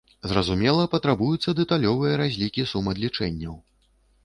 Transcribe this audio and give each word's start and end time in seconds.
Зразумела, 0.29 0.85
патрабуюцца 0.93 1.53
дэталёвыя 1.61 2.17
разлікі 2.23 2.67
сум 2.73 2.91
адлічэнняў. 2.97 3.55